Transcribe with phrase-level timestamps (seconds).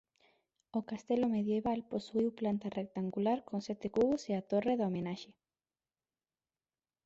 [0.77, 5.31] O castelo medieval posuíu planta rectangular con sete cubos e a torre da homenaxe.